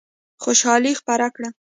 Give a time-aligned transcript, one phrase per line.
[0.43, 1.49] خوشالي خپره کړه.